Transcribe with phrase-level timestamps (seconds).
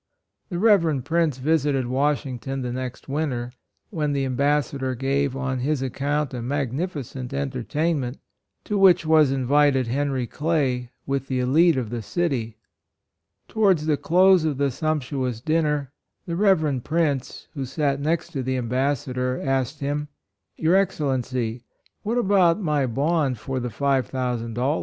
[0.49, 3.53] The Reverend Prince visited Washington the next winter,
[3.91, 8.17] when the Ambassador gave on his account a magnificent en tertainment,
[8.63, 12.57] to which was invited Henry Clay, with the elite of the city.
[13.47, 15.91] Towards the close of the sumptuous dinner,
[16.25, 16.89] the Reverend VIRTUES.
[16.95, 20.07] 103 Prince, who sat next to the Ambas sador, asked him:"
[20.57, 21.61] Your Excel lency,
[22.01, 23.69] what about my bond for the.
[23.69, 24.51] p $5,000?"